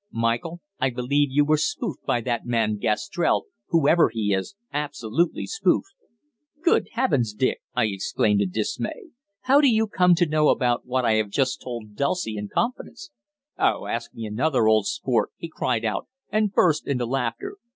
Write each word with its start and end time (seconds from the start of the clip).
Michael, 0.11 0.61
I 0.79 0.89
believe 0.89 1.29
you 1.29 1.45
were 1.45 1.57
spoofed 1.57 2.07
by 2.07 2.21
that 2.21 2.43
man 2.43 2.77
Gastrell, 2.77 3.43
whoever 3.67 4.09
he 4.09 4.33
is 4.33 4.55
absolutely 4.73 5.45
spoofed." 5.45 5.93
"Good 6.63 6.87
heavens, 6.93 7.35
Dick!" 7.35 7.61
I 7.75 7.85
exclaimed 7.85 8.41
in 8.41 8.49
dismay, 8.49 9.11
"how 9.41 9.61
do 9.61 9.67
you 9.67 9.85
come 9.85 10.15
to 10.15 10.25
know 10.25 10.51
what 10.85 11.05
I 11.05 11.13
have 11.17 11.29
just 11.29 11.61
told 11.61 11.89
to 11.89 11.93
Dulcie 11.93 12.35
in 12.35 12.47
confidence?" 12.47 13.11
"Oh, 13.59 13.85
ask 13.85 14.11
me 14.15 14.25
another, 14.25 14.67
old 14.67 14.87
sport!" 14.87 15.29
he 15.37 15.47
cried 15.47 15.85
out, 15.85 16.07
and 16.31 16.51
burst 16.51 16.87
into 16.87 17.05
laughter. 17.05 17.57